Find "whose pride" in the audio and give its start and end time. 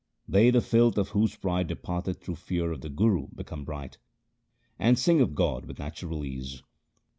1.09-1.67